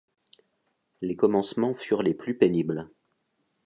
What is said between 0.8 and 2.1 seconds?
Les commencements furent